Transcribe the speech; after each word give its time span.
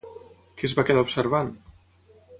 Què 0.61 0.65
es 0.69 0.73
va 0.79 0.85
quedar 0.89 1.03
observant? 1.09 1.55